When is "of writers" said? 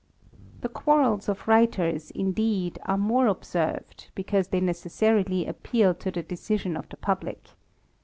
1.29-2.09